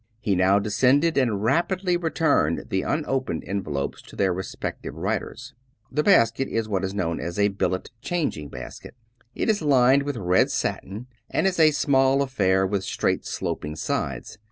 He 0.19 0.33
now 0.33 0.57
descended 0.57 1.15
and 1.15 1.43
rapidly 1.43 1.95
returned 1.95 2.69
the 2.71 2.81
unopened 2.81 3.43
envelopes 3.45 4.01
to 4.01 4.15
their 4.15 4.33
respec 4.33 4.81
tive 4.81 4.95
writers. 4.95 5.53
The 5.91 6.01
basket 6.01 6.47
is 6.47 6.67
what 6.67 6.83
is 6.83 6.91
known 6.95 7.19
as 7.19 7.37
a" 7.37 7.49
Billet 7.59 7.91
changing 8.01 8.49
basket." 8.49 8.95
It 9.35 9.47
is 9.47 9.61
lined 9.61 10.01
with 10.01 10.17
red 10.17 10.49
satin 10.49 11.05
and 11.29 11.45
is 11.45 11.59
a 11.59 11.69
small 11.69 12.23
affair 12.23 12.65
with 12.65 12.83
straight 12.83 13.27
sloping 13.27 13.75
sides. 13.75 14.39